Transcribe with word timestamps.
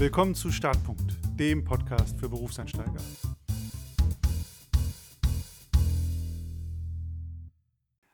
Willkommen 0.00 0.36
zu 0.36 0.52
Startpunkt, 0.52 1.18
dem 1.40 1.64
Podcast 1.64 2.20
für 2.20 2.28
Berufseinsteiger. 2.28 3.00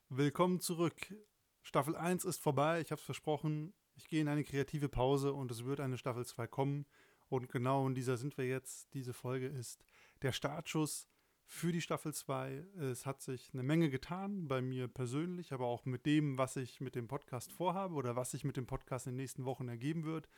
Willkommen 0.08 0.60
zurück. 0.60 1.14
Staffel 1.60 1.94
1 1.94 2.24
ist 2.24 2.42
vorbei, 2.42 2.80
ich 2.80 2.90
habe 2.90 3.00
es 3.00 3.04
versprochen. 3.04 3.74
Ich 3.96 4.08
gehe 4.08 4.22
in 4.22 4.28
eine 4.28 4.44
kreative 4.44 4.88
Pause 4.88 5.34
und 5.34 5.50
es 5.50 5.66
wird 5.66 5.80
eine 5.80 5.98
Staffel 5.98 6.24
2 6.24 6.46
kommen. 6.46 6.86
Und 7.28 7.50
genau 7.50 7.86
in 7.86 7.94
dieser 7.94 8.16
sind 8.16 8.38
wir 8.38 8.46
jetzt. 8.46 8.94
Diese 8.94 9.12
Folge 9.12 9.48
ist 9.48 9.84
der 10.22 10.32
Startschuss 10.32 11.06
für 11.44 11.70
die 11.70 11.82
Staffel 11.82 12.14
2. 12.14 12.64
Es 12.80 13.04
hat 13.04 13.20
sich 13.20 13.50
eine 13.52 13.62
Menge 13.62 13.90
getan, 13.90 14.48
bei 14.48 14.62
mir 14.62 14.88
persönlich, 14.88 15.52
aber 15.52 15.66
auch 15.66 15.84
mit 15.84 16.06
dem, 16.06 16.38
was 16.38 16.56
ich 16.56 16.80
mit 16.80 16.94
dem 16.94 17.08
Podcast 17.08 17.52
vorhabe 17.52 17.94
oder 17.94 18.16
was 18.16 18.30
sich 18.30 18.42
mit 18.42 18.56
dem 18.56 18.64
Podcast 18.64 19.06
in 19.06 19.12
den 19.12 19.16
nächsten 19.16 19.44
Wochen 19.44 19.68
ergeben 19.68 20.04
wird. 20.04 20.30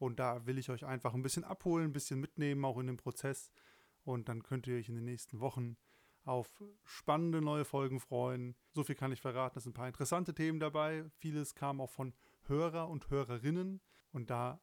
Und 0.00 0.18
da 0.18 0.46
will 0.46 0.56
ich 0.56 0.70
euch 0.70 0.86
einfach 0.86 1.12
ein 1.12 1.20
bisschen 1.20 1.44
abholen, 1.44 1.90
ein 1.90 1.92
bisschen 1.92 2.18
mitnehmen, 2.20 2.64
auch 2.64 2.78
in 2.78 2.86
dem 2.86 2.96
Prozess. 2.96 3.52
Und 4.02 4.30
dann 4.30 4.42
könnt 4.42 4.66
ihr 4.66 4.78
euch 4.78 4.88
in 4.88 4.94
den 4.94 5.04
nächsten 5.04 5.40
Wochen 5.40 5.76
auf 6.24 6.62
spannende 6.84 7.42
neue 7.42 7.66
Folgen 7.66 8.00
freuen. 8.00 8.56
So 8.72 8.82
viel 8.82 8.94
kann 8.94 9.12
ich 9.12 9.20
verraten. 9.20 9.58
Es 9.58 9.64
sind 9.64 9.72
ein 9.72 9.74
paar 9.74 9.88
interessante 9.88 10.34
Themen 10.34 10.58
dabei. 10.58 11.04
Vieles 11.18 11.54
kam 11.54 11.82
auch 11.82 11.90
von 11.90 12.14
Hörer 12.46 12.88
und 12.88 13.10
Hörerinnen. 13.10 13.82
Und 14.10 14.30
da 14.30 14.62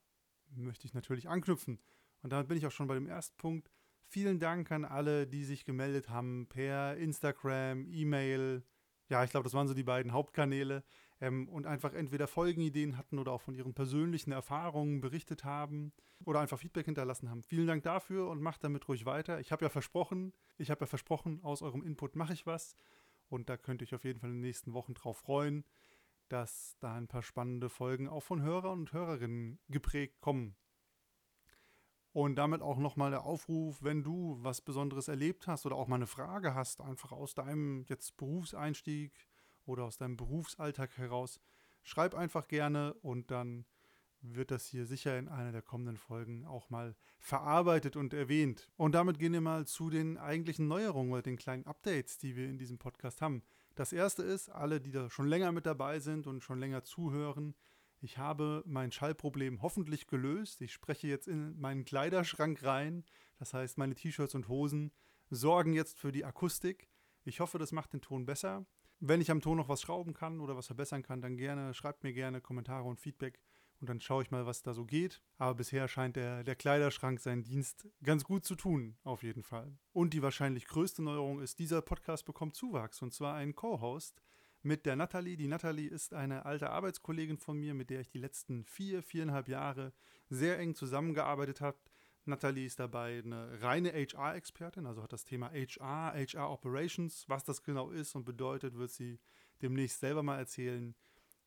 möchte 0.55 0.87
ich 0.87 0.95
natürlich 0.95 1.29
anknüpfen. 1.29 1.79
Und 2.23 2.31
damit 2.31 2.47
bin 2.47 2.57
ich 2.57 2.65
auch 2.65 2.71
schon 2.71 2.87
bei 2.87 2.95
dem 2.95 3.07
ersten 3.07 3.37
Punkt. 3.37 3.69
Vielen 4.07 4.39
Dank 4.39 4.71
an 4.71 4.85
alle, 4.85 5.27
die 5.27 5.43
sich 5.43 5.65
gemeldet 5.65 6.09
haben 6.09 6.47
per 6.47 6.97
Instagram, 6.97 7.85
E-Mail. 7.91 8.63
Ja, 9.07 9.23
ich 9.23 9.29
glaube, 9.29 9.43
das 9.43 9.53
waren 9.53 9.67
so 9.67 9.75
die 9.75 9.83
beiden 9.83 10.13
Hauptkanäle 10.13 10.83
ähm, 11.21 11.47
und 11.49 11.65
einfach 11.65 11.93
entweder 11.93 12.27
Folgenideen 12.27 12.97
hatten 12.97 13.19
oder 13.19 13.31
auch 13.31 13.41
von 13.41 13.55
ihren 13.55 13.73
persönlichen 13.73 14.31
Erfahrungen 14.31 15.01
berichtet 15.01 15.43
haben 15.43 15.91
oder 16.25 16.39
einfach 16.39 16.59
Feedback 16.59 16.85
hinterlassen 16.85 17.29
haben. 17.29 17.43
Vielen 17.43 17.67
Dank 17.67 17.83
dafür 17.83 18.29
und 18.29 18.41
macht 18.41 18.63
damit 18.63 18.87
ruhig 18.87 19.05
weiter. 19.05 19.39
Ich 19.39 19.51
habe 19.51 19.65
ja 19.65 19.69
versprochen, 19.69 20.33
ich 20.57 20.69
habe 20.69 20.81
ja 20.81 20.87
versprochen, 20.87 21.39
aus 21.43 21.61
eurem 21.61 21.83
Input 21.83 22.15
mache 22.15 22.33
ich 22.33 22.45
was 22.45 22.75
und 23.29 23.49
da 23.49 23.57
könnt 23.57 23.81
ihr 23.81 23.87
euch 23.87 23.95
auf 23.95 24.03
jeden 24.03 24.19
Fall 24.19 24.29
in 24.29 24.37
den 24.37 24.41
nächsten 24.41 24.73
Wochen 24.73 24.93
drauf 24.93 25.17
freuen, 25.17 25.65
dass 26.29 26.75
da 26.79 26.95
ein 26.95 27.07
paar 27.07 27.23
spannende 27.23 27.69
Folgen 27.69 28.07
auch 28.07 28.23
von 28.23 28.41
Hörern 28.41 28.79
und 28.79 28.93
Hörerinnen 28.93 29.59
geprägt 29.69 30.19
kommen. 30.21 30.55
Und 32.13 32.35
damit 32.35 32.61
auch 32.61 32.77
nochmal 32.77 33.11
der 33.11 33.25
Aufruf, 33.25 33.83
wenn 33.83 34.03
du 34.03 34.37
was 34.41 34.61
Besonderes 34.61 35.07
erlebt 35.07 35.47
hast 35.47 35.65
oder 35.65 35.75
auch 35.75 35.87
mal 35.87 35.97
eine 35.97 36.07
Frage 36.07 36.55
hast, 36.55 36.81
einfach 36.81 37.11
aus 37.11 37.35
deinem 37.35 37.85
jetzt 37.87 38.17
Berufseinstieg, 38.17 39.13
oder 39.67 39.83
aus 39.83 39.97
deinem 39.97 40.17
Berufsalltag 40.17 40.97
heraus, 40.97 41.39
schreib 41.83 42.15
einfach 42.15 42.47
gerne 42.47 42.93
und 42.95 43.31
dann 43.31 43.65
wird 44.21 44.51
das 44.51 44.65
hier 44.65 44.85
sicher 44.85 45.17
in 45.17 45.27
einer 45.27 45.51
der 45.51 45.61
kommenden 45.61 45.97
Folgen 45.97 46.45
auch 46.45 46.69
mal 46.69 46.95
verarbeitet 47.19 47.95
und 47.95 48.13
erwähnt. 48.13 48.69
Und 48.75 48.95
damit 48.95 49.19
gehen 49.19 49.33
wir 49.33 49.41
mal 49.41 49.65
zu 49.67 49.89
den 49.89 50.17
eigentlichen 50.17 50.67
Neuerungen 50.67 51.11
oder 51.11 51.21
den 51.21 51.37
kleinen 51.37 51.65
Updates, 51.65 52.17
die 52.17 52.35
wir 52.35 52.49
in 52.49 52.57
diesem 52.57 52.77
Podcast 52.77 53.21
haben. 53.21 53.43
Das 53.75 53.93
erste 53.93 54.23
ist, 54.23 54.49
alle, 54.49 54.81
die 54.81 54.91
da 54.91 55.09
schon 55.09 55.27
länger 55.27 55.51
mit 55.51 55.65
dabei 55.65 55.99
sind 55.99 56.25
und 56.25 56.43
schon 56.43 56.59
länger 56.59 56.83
zuhören, 56.83 57.55
ich 57.99 58.17
habe 58.17 58.63
mein 58.67 58.91
Schallproblem 58.91 59.61
hoffentlich 59.61 60.05
gelöst. 60.07 60.61
Ich 60.61 60.71
spreche 60.71 61.07
jetzt 61.07 61.27
in 61.27 61.59
meinen 61.59 61.83
Kleiderschrank 61.83 62.63
rein. 62.63 63.03
Das 63.37 63.53
heißt, 63.53 63.77
meine 63.77 63.95
T-Shirts 63.95 64.35
und 64.35 64.47
Hosen 64.47 64.91
sorgen 65.29 65.73
jetzt 65.73 65.99
für 65.99 66.11
die 66.11 66.23
Akustik. 66.23 66.89
Ich 67.23 67.39
hoffe, 67.39 67.57
das 67.57 67.71
macht 67.71 67.93
den 67.93 68.01
Ton 68.01 68.25
besser. 68.25 68.65
Wenn 68.99 69.21
ich 69.21 69.29
am 69.29 69.41
Ton 69.41 69.57
noch 69.57 69.69
was 69.69 69.81
schrauben 69.81 70.13
kann 70.13 70.39
oder 70.39 70.57
was 70.57 70.67
verbessern 70.67 71.03
kann, 71.03 71.21
dann 71.21 71.37
gerne, 71.37 71.73
schreibt 71.73 72.03
mir 72.03 72.13
gerne 72.13 72.41
Kommentare 72.41 72.87
und 72.87 72.99
Feedback 72.99 73.39
und 73.79 73.89
dann 73.89 74.01
schaue 74.01 74.23
ich 74.23 74.31
mal, 74.31 74.45
was 74.47 74.63
da 74.63 74.73
so 74.73 74.85
geht. 74.85 75.21
Aber 75.37 75.53
bisher 75.53 75.87
scheint 75.87 76.15
der, 76.15 76.43
der 76.43 76.55
Kleiderschrank 76.55 77.19
seinen 77.19 77.43
Dienst 77.43 77.87
ganz 78.03 78.23
gut 78.23 78.43
zu 78.43 78.55
tun, 78.55 78.97
auf 79.03 79.21
jeden 79.21 79.43
Fall. 79.43 79.77
Und 79.93 80.13
die 80.13 80.23
wahrscheinlich 80.23 80.65
größte 80.65 81.03
Neuerung 81.03 81.41
ist, 81.41 81.59
dieser 81.59 81.81
Podcast 81.81 82.25
bekommt 82.25 82.55
Zuwachs 82.55 83.01
und 83.01 83.13
zwar 83.13 83.35
einen 83.35 83.55
Co-Host 83.55 84.21
mit 84.63 84.85
der 84.87 84.95
Nathalie. 84.95 85.37
Die 85.37 85.47
Nathalie 85.47 85.89
ist 85.89 86.15
eine 86.15 86.45
alte 86.45 86.71
Arbeitskollegin 86.71 87.37
von 87.37 87.57
mir, 87.57 87.75
mit 87.75 87.91
der 87.91 88.01
ich 88.01 88.09
die 88.09 88.17
letzten 88.17 88.65
vier, 88.65 89.03
viereinhalb 89.03 89.47
Jahre 89.47 89.93
sehr 90.29 90.57
eng 90.57 90.73
zusammengearbeitet 90.73 91.61
habe. 91.61 91.77
Nathalie 92.27 92.65
ist 92.65 92.79
dabei 92.79 93.21
eine 93.23 93.61
reine 93.61 93.91
HR-Expertin, 93.91 94.85
also 94.85 95.03
hat 95.03 95.13
das 95.13 95.25
Thema 95.25 95.51
HR, 95.51 96.13
HR 96.13 96.51
Operations, 96.51 97.27
was 97.27 97.43
das 97.43 97.63
genau 97.63 97.89
ist 97.91 98.15
und 98.15 98.25
bedeutet, 98.25 98.77
wird 98.77 98.91
sie 98.91 99.19
demnächst 99.61 99.99
selber 99.99 100.23
mal 100.23 100.37
erzählen. 100.37 100.95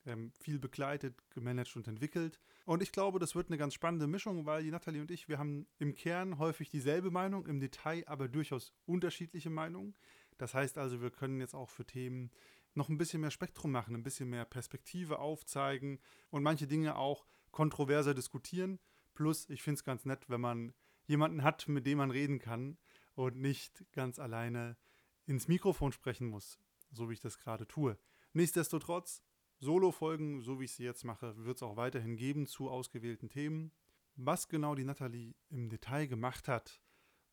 Ähm, 0.07 0.33
viel 0.39 0.59
begleitet, 0.59 1.15
gemanagt 1.29 1.77
und 1.77 1.87
entwickelt. 1.87 2.41
Und 2.65 2.83
ich 2.83 2.91
glaube, 2.91 3.19
das 3.19 3.35
wird 3.35 3.49
eine 3.49 3.59
ganz 3.59 3.75
spannende 3.75 4.07
Mischung, 4.07 4.47
weil 4.47 4.63
die 4.63 4.71
Nathalie 4.71 5.03
und 5.03 5.11
ich, 5.11 5.29
wir 5.29 5.39
haben 5.39 5.67
im 5.79 5.95
Kern 5.95 6.39
häufig 6.39 6.71
dieselbe 6.71 7.11
Meinung, 7.11 7.47
im 7.47 7.61
Detail 7.61 8.05
aber 8.07 8.27
durchaus 8.27 8.73
unterschiedliche 8.87 9.51
Meinungen. 9.51 9.95
Das 10.39 10.55
heißt 10.55 10.79
also, 10.79 11.03
wir 11.03 11.11
können 11.11 11.39
jetzt 11.39 11.55
auch 11.55 11.69
für 11.69 11.85
Themen 11.85 12.31
noch 12.75 12.89
ein 12.89 12.97
bisschen 12.97 13.21
mehr 13.21 13.31
Spektrum 13.31 13.73
machen, 13.73 13.95
ein 13.95 14.03
bisschen 14.03 14.31
mehr 14.31 14.45
Perspektive 14.47 15.19
aufzeigen 15.19 15.99
und 16.31 16.43
manche 16.43 16.67
Dinge 16.67 16.97
auch 16.97 17.27
kontroverser 17.51 18.15
diskutieren. 18.15 18.79
Plus, 19.21 19.51
ich 19.51 19.63
finde 19.63 19.75
es 19.75 19.85
ganz 19.85 20.07
nett, 20.07 20.31
wenn 20.31 20.41
man 20.41 20.73
jemanden 21.05 21.43
hat, 21.43 21.69
mit 21.69 21.85
dem 21.85 21.99
man 21.99 22.11
reden 22.11 22.39
kann 22.39 22.79
und 23.15 23.37
nicht 23.37 23.85
ganz 23.93 24.19
alleine 24.19 24.79
ins 25.27 25.47
Mikrofon 25.47 25.93
sprechen 25.93 26.27
muss, 26.27 26.59
so 26.91 27.11
wie 27.11 27.13
ich 27.13 27.21
das 27.21 27.37
gerade 27.37 27.69
tue. 27.69 27.99
Nichtsdestotrotz, 28.33 29.23
Solo-Folgen, 29.59 30.41
so 30.41 30.59
wie 30.59 30.65
ich 30.65 30.73
sie 30.73 30.85
jetzt 30.85 31.05
mache, 31.05 31.37
wird 31.45 31.59
es 31.59 31.63
auch 31.63 31.77
weiterhin 31.77 32.17
geben 32.17 32.47
zu 32.47 32.71
ausgewählten 32.71 33.29
Themen. 33.29 33.73
Was 34.17 34.49
genau 34.49 34.75
die 34.75 34.85
Nathalie 34.85 35.35
im 35.51 35.69
Detail 35.69 36.07
gemacht 36.07 36.49
hat 36.49 36.81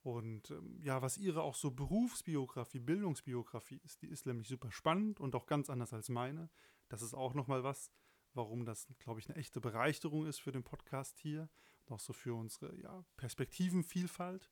und 0.02 0.52
ähm, 0.52 0.82
ja, 0.82 1.02
was 1.02 1.18
ihre 1.18 1.42
auch 1.42 1.56
so 1.56 1.72
Berufsbiografie, 1.72 2.80
Bildungsbiografie 2.80 3.80
ist, 3.86 4.02
die 4.02 4.10
ist 4.10 4.26
nämlich 4.26 4.50
super 4.50 4.74
spannend 4.74 5.22
und 5.22 5.36
auch 5.36 5.46
ganz 5.46 5.70
anders 5.70 5.94
als 5.94 6.10
meine. 6.10 6.50
Das 6.90 7.02
ist 7.02 7.14
auch 7.14 7.34
nochmal 7.34 7.64
was, 7.64 7.94
warum 8.34 8.66
das, 8.66 8.90
glaube 9.00 9.22
ich, 9.22 9.30
eine 9.30 9.38
echte 9.38 9.62
Bereicherung 9.62 10.26
ist 10.26 10.40
für 10.40 10.52
den 10.52 10.64
Podcast 10.66 11.18
hier 11.20 11.48
auch 11.92 12.00
so 12.00 12.14
für 12.14 12.36
unsere 12.36 12.76
ja, 12.82 13.04
Perspektivenvielfalt. 13.18 14.52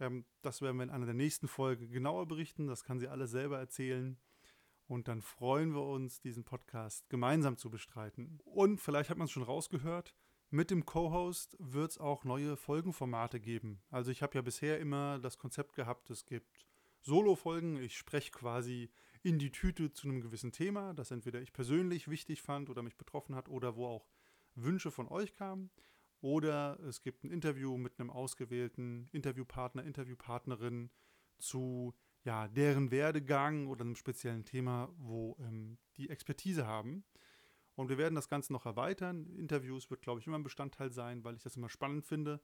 Ähm, 0.00 0.24
das 0.42 0.62
werden 0.62 0.76
wir 0.76 0.84
in 0.84 0.90
einer 0.90 1.06
der 1.06 1.14
nächsten 1.14 1.48
Folgen 1.48 1.90
genauer 1.90 2.26
berichten. 2.26 2.66
Das 2.66 2.84
kann 2.84 2.98
sie 2.98 3.08
alle 3.08 3.26
selber 3.26 3.58
erzählen. 3.58 4.18
Und 4.86 5.08
dann 5.08 5.20
freuen 5.20 5.74
wir 5.74 5.82
uns, 5.82 6.20
diesen 6.20 6.44
Podcast 6.44 7.08
gemeinsam 7.08 7.56
zu 7.56 7.70
bestreiten. 7.70 8.38
Und 8.44 8.80
vielleicht 8.80 9.10
hat 9.10 9.18
man 9.18 9.24
es 9.24 9.32
schon 9.32 9.42
rausgehört, 9.42 10.14
mit 10.50 10.70
dem 10.70 10.86
Co-Host 10.86 11.56
wird 11.58 11.90
es 11.90 11.98
auch 11.98 12.22
neue 12.22 12.56
Folgenformate 12.56 13.40
geben. 13.40 13.82
Also 13.90 14.12
ich 14.12 14.22
habe 14.22 14.36
ja 14.36 14.42
bisher 14.42 14.78
immer 14.78 15.18
das 15.18 15.38
Konzept 15.38 15.74
gehabt, 15.74 16.08
es 16.08 16.24
gibt 16.24 16.66
Solo-Folgen. 17.00 17.76
Ich 17.76 17.96
spreche 17.96 18.30
quasi 18.30 18.90
in 19.22 19.40
die 19.40 19.50
Tüte 19.50 19.92
zu 19.92 20.06
einem 20.06 20.20
gewissen 20.20 20.52
Thema, 20.52 20.94
das 20.94 21.10
entweder 21.10 21.40
ich 21.40 21.52
persönlich 21.52 22.08
wichtig 22.08 22.42
fand 22.42 22.70
oder 22.70 22.82
mich 22.82 22.96
betroffen 22.96 23.34
hat 23.34 23.48
oder 23.48 23.74
wo 23.74 23.86
auch 23.86 24.06
Wünsche 24.54 24.92
von 24.92 25.08
euch 25.08 25.34
kamen. 25.34 25.70
Oder 26.20 26.78
es 26.80 27.02
gibt 27.02 27.24
ein 27.24 27.30
Interview 27.30 27.76
mit 27.76 27.98
einem 27.98 28.10
ausgewählten 28.10 29.08
Interviewpartner, 29.12 29.84
Interviewpartnerin 29.84 30.90
zu 31.38 31.94
ja, 32.24 32.48
deren 32.48 32.90
Werdegang 32.90 33.66
oder 33.66 33.84
einem 33.84 33.96
speziellen 33.96 34.44
Thema, 34.44 34.92
wo 34.96 35.36
ähm, 35.40 35.78
die 35.96 36.10
Expertise 36.10 36.66
haben. 36.66 37.04
Und 37.74 37.88
wir 37.88 37.98
werden 37.98 38.14
das 38.14 38.28
Ganze 38.28 38.52
noch 38.52 38.66
erweitern. 38.66 39.26
Interviews 39.36 39.90
wird, 39.90 40.02
glaube 40.02 40.20
ich, 40.20 40.26
immer 40.26 40.38
ein 40.38 40.42
Bestandteil 40.42 40.90
sein, 40.90 41.22
weil 41.24 41.36
ich 41.36 41.42
das 41.42 41.56
immer 41.56 41.68
spannend 41.68 42.06
finde, 42.06 42.40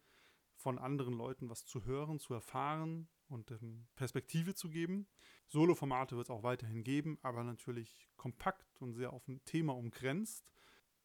von 0.54 0.78
anderen 0.78 1.14
Leuten 1.14 1.48
was 1.48 1.64
zu 1.64 1.84
hören, 1.84 2.18
zu 2.20 2.34
erfahren, 2.34 3.08
und 3.32 3.50
ähm, 3.50 3.86
Perspektive 3.96 4.54
zu 4.54 4.68
geben. 4.68 5.08
Solo-Formate 5.48 6.16
wird 6.16 6.26
es 6.26 6.30
auch 6.30 6.42
weiterhin 6.42 6.84
geben, 6.84 7.18
aber 7.22 7.42
natürlich 7.42 8.08
kompakt 8.16 8.80
und 8.80 8.94
sehr 8.94 9.12
auf 9.12 9.26
ein 9.26 9.44
Thema 9.44 9.74
umgrenzt. 9.74 10.46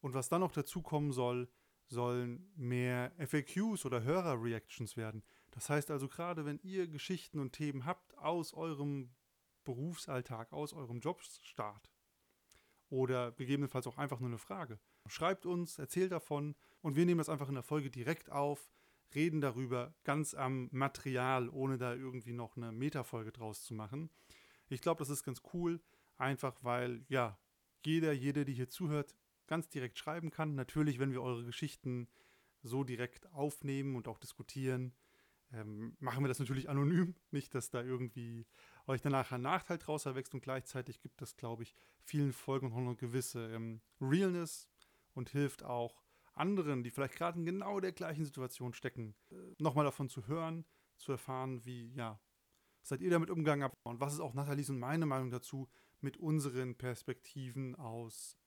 Und 0.00 0.14
was 0.14 0.28
dann 0.28 0.42
noch 0.42 0.52
dazu 0.52 0.82
kommen 0.82 1.10
soll, 1.10 1.50
sollen 1.88 2.50
mehr 2.56 3.12
FAQs 3.18 3.84
oder 3.84 4.02
Hörer-Reactions 4.02 4.96
werden. 4.96 5.22
Das 5.50 5.68
heißt 5.70 5.90
also, 5.90 6.08
gerade 6.08 6.44
wenn 6.44 6.60
ihr 6.62 6.86
Geschichten 6.86 7.38
und 7.38 7.52
Themen 7.52 7.84
habt 7.84 8.16
aus 8.18 8.54
eurem 8.54 9.10
Berufsalltag, 9.64 10.52
aus 10.52 10.72
eurem 10.72 11.00
Jobstart 11.00 11.90
oder 12.90 13.32
gegebenenfalls 13.32 13.86
auch 13.86 13.98
einfach 13.98 14.20
nur 14.20 14.28
eine 14.28 14.38
Frage, 14.38 14.78
schreibt 15.06 15.46
uns, 15.46 15.78
erzählt 15.78 16.12
davon 16.12 16.54
und 16.82 16.96
wir 16.96 17.06
nehmen 17.06 17.18
das 17.18 17.28
einfach 17.28 17.48
in 17.48 17.54
der 17.54 17.62
Folge 17.62 17.90
direkt 17.90 18.30
auf 18.30 18.70
reden 19.14 19.40
darüber 19.40 19.94
ganz 20.04 20.34
am 20.34 20.68
Material, 20.72 21.48
ohne 21.48 21.78
da 21.78 21.94
irgendwie 21.94 22.32
noch 22.32 22.56
eine 22.56 22.72
Metafolge 22.72 23.32
draus 23.32 23.64
zu 23.64 23.74
machen. 23.74 24.10
Ich 24.68 24.80
glaube, 24.80 24.98
das 24.98 25.08
ist 25.08 25.24
ganz 25.24 25.40
cool, 25.52 25.80
einfach 26.16 26.62
weil 26.62 27.04
ja, 27.08 27.38
jeder, 27.84 28.12
jede, 28.12 28.44
die 28.44 28.52
hier 28.52 28.68
zuhört, 28.68 29.14
ganz 29.48 29.68
direkt 29.68 29.98
schreiben 29.98 30.30
kann. 30.30 30.54
Natürlich, 30.54 30.98
wenn 30.98 31.12
wir 31.12 31.22
eure 31.22 31.44
Geschichten 31.44 32.08
so 32.62 32.84
direkt 32.84 33.32
aufnehmen 33.32 33.96
und 33.96 34.08
auch 34.08 34.18
diskutieren, 34.18 34.94
ähm, 35.52 35.96
machen 35.98 36.22
wir 36.22 36.28
das 36.28 36.38
natürlich 36.38 36.68
anonym. 36.68 37.14
Nicht, 37.30 37.54
dass 37.54 37.70
da 37.70 37.82
irgendwie 37.82 38.46
euch 38.86 39.00
danach 39.00 39.32
ein 39.32 39.42
Nachteil 39.42 39.78
draus 39.78 40.06
erwächst 40.06 40.34
und 40.34 40.42
gleichzeitig 40.42 41.00
gibt 41.00 41.22
es, 41.22 41.36
glaube 41.36 41.62
ich, 41.62 41.74
vielen 42.02 42.32
Folgen 42.32 42.68
noch 42.68 42.76
eine 42.76 42.96
gewisse 42.96 43.50
ähm, 43.52 43.80
Realness 44.00 44.68
und 45.14 45.30
hilft 45.30 45.62
auch 45.64 46.02
anderen, 46.34 46.82
die 46.82 46.90
vielleicht 46.90 47.16
gerade 47.16 47.38
in 47.38 47.46
genau 47.46 47.80
der 47.80 47.92
gleichen 47.92 48.24
Situation 48.24 48.74
stecken, 48.74 49.14
äh, 49.30 49.34
nochmal 49.58 49.84
davon 49.84 50.08
zu 50.08 50.26
hören, 50.26 50.64
zu 50.96 51.12
erfahren, 51.12 51.64
wie, 51.64 51.92
ja, 51.94 52.20
seid 52.82 53.00
ihr 53.00 53.10
damit 53.10 53.30
umgegangen 53.30 53.70
und 53.82 54.00
was 54.00 54.14
ist 54.14 54.20
auch 54.20 54.34
Nathalies 54.34 54.70
und 54.70 54.78
meine 54.78 55.06
Meinung 55.06 55.30
dazu 55.30 55.68
mit 56.00 56.16
unseren 56.16 56.76
Perspektiven 56.76 57.74
aus 57.74 58.38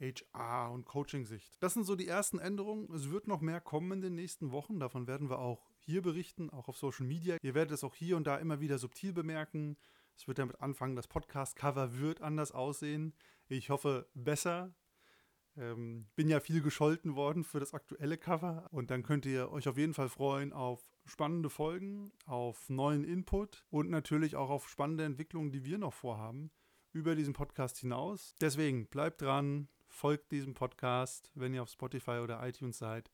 HR 0.00 0.72
und 0.72 0.86
Coaching-Sicht. 0.86 1.56
Das 1.60 1.74
sind 1.74 1.84
so 1.84 1.94
die 1.94 2.08
ersten 2.08 2.38
Änderungen. 2.38 2.92
Es 2.92 3.10
wird 3.10 3.28
noch 3.28 3.40
mehr 3.40 3.60
kommen 3.60 3.92
in 3.92 4.00
den 4.00 4.14
nächsten 4.14 4.50
Wochen. 4.50 4.80
Davon 4.80 5.06
werden 5.06 5.28
wir 5.28 5.38
auch 5.38 5.70
hier 5.78 6.02
berichten, 6.02 6.50
auch 6.50 6.68
auf 6.68 6.78
Social 6.78 7.06
Media. 7.06 7.36
Ihr 7.42 7.54
werdet 7.54 7.72
es 7.72 7.84
auch 7.84 7.94
hier 7.94 8.16
und 8.16 8.26
da 8.26 8.36
immer 8.36 8.60
wieder 8.60 8.78
subtil 8.78 9.12
bemerken. 9.12 9.76
Es 10.16 10.26
wird 10.26 10.38
damit 10.38 10.60
anfangen, 10.60 10.96
das 10.96 11.08
Podcast-Cover 11.08 11.98
wird 11.98 12.20
anders 12.20 12.52
aussehen. 12.52 13.14
Ich 13.48 13.70
hoffe, 13.70 14.08
besser. 14.14 14.74
Ähm, 15.56 16.06
bin 16.14 16.28
ja 16.28 16.40
viel 16.40 16.62
gescholten 16.62 17.16
worden 17.16 17.44
für 17.44 17.60
das 17.60 17.74
aktuelle 17.74 18.16
Cover. 18.16 18.68
Und 18.70 18.90
dann 18.90 19.02
könnt 19.02 19.26
ihr 19.26 19.50
euch 19.50 19.68
auf 19.68 19.76
jeden 19.76 19.94
Fall 19.94 20.08
freuen 20.08 20.52
auf 20.52 20.82
spannende 21.04 21.50
Folgen, 21.50 22.12
auf 22.26 22.68
neuen 22.70 23.04
Input 23.04 23.64
und 23.70 23.90
natürlich 23.90 24.36
auch 24.36 24.50
auf 24.50 24.68
spannende 24.68 25.04
Entwicklungen, 25.04 25.50
die 25.50 25.64
wir 25.64 25.78
noch 25.78 25.94
vorhaben 25.94 26.50
über 26.92 27.14
diesen 27.14 27.34
Podcast 27.34 27.78
hinaus. 27.78 28.34
Deswegen 28.40 28.86
bleibt 28.86 29.22
dran, 29.22 29.68
folgt 29.90 30.32
diesem 30.32 30.54
Podcast, 30.54 31.30
wenn 31.34 31.52
ihr 31.52 31.62
auf 31.62 31.68
Spotify 31.68 32.20
oder 32.22 32.46
iTunes 32.46 32.78
seid. 32.78 33.10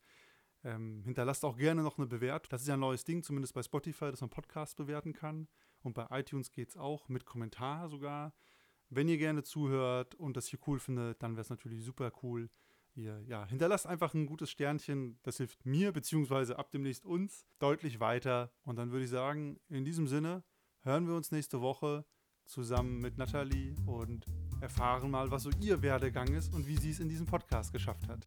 Ähm, 0.63 1.03
hinterlasst 1.03 1.43
auch 1.45 1.57
gerne 1.57 1.83
noch 1.83 1.97
eine 1.97 2.07
Bewertung. 2.07 2.49
Das 2.49 2.61
ist 2.61 2.67
ja 2.67 2.75
ein 2.75 2.79
neues 2.79 3.03
Ding, 3.03 3.23
zumindest 3.23 3.53
bei 3.53 3.63
Spotify, 3.63 4.11
dass 4.11 4.21
man 4.21 4.29
Podcasts 4.29 4.75
bewerten 4.75 5.13
kann. 5.13 5.47
Und 5.81 5.93
bei 5.93 6.07
iTunes 6.11 6.51
geht 6.51 6.69
es 6.69 6.77
auch 6.77 7.09
mit 7.09 7.25
Kommentar 7.25 7.89
sogar. 7.89 8.33
Wenn 8.89 9.07
ihr 9.07 9.17
gerne 9.17 9.43
zuhört 9.43 10.15
und 10.15 10.37
das 10.37 10.47
hier 10.47 10.59
cool 10.67 10.79
findet, 10.79 11.21
dann 11.21 11.33
wäre 11.33 11.41
es 11.41 11.49
natürlich 11.49 11.83
super 11.83 12.11
cool. 12.23 12.49
Ihr 12.95 13.21
ja, 13.27 13.45
hinterlasst 13.45 13.85
einfach 13.85 14.13
ein 14.13 14.25
gutes 14.25 14.49
Sternchen. 14.49 15.19
Das 15.23 15.37
hilft 15.37 15.65
mir, 15.65 15.91
beziehungsweise 15.91 16.57
ab 16.57 16.71
demnächst 16.71 17.05
uns, 17.05 17.45
deutlich 17.59 17.99
weiter. 17.99 18.51
Und 18.63 18.77
dann 18.77 18.91
würde 18.91 19.03
ich 19.03 19.11
sagen, 19.11 19.59
in 19.69 19.85
diesem 19.85 20.07
Sinne, 20.07 20.43
hören 20.81 21.07
wir 21.07 21.15
uns 21.15 21.31
nächste 21.31 21.61
Woche 21.61 22.05
zusammen 22.45 22.99
mit 22.99 23.17
Nathalie 23.17 23.75
und 23.85 24.25
erfahren 24.61 25.11
mal, 25.11 25.29
was 25.31 25.43
so 25.43 25.49
ihr 25.61 25.81
Werdegang 25.81 26.33
ist 26.33 26.53
und 26.53 26.67
wie 26.67 26.77
sie 26.77 26.91
es 26.91 26.99
in 26.99 27.09
diesem 27.09 27.25
Podcast 27.25 27.71
geschafft 27.71 28.07
hat. 28.07 28.19